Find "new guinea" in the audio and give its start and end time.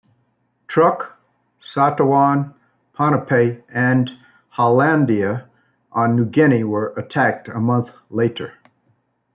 6.15-6.63